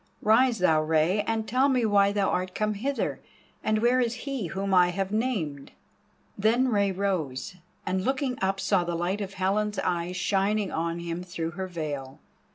[0.23, 3.19] Rise thou, Rei, and tell me why thou art come hither,
[3.63, 5.73] and where is he whom I have named?"
[6.35, 10.97] Then Rei rose, and looking up saw the light of the Helen's eyes shining on
[11.01, 12.17] him through her veil.